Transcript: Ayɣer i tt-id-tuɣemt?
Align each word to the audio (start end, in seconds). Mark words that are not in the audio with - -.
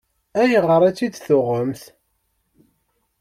Ayɣer 0.41 0.81
i 0.83 0.91
tt-id-tuɣemt? 0.91 1.83